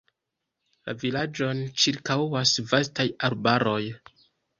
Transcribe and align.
La 0.87 0.93
vilaĝon 1.03 1.61
ĉirkaŭas 1.81 2.53
vastaj 2.71 3.05
arbaroj. 3.29 3.83